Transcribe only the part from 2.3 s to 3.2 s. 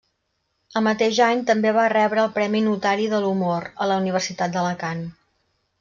Premi Notari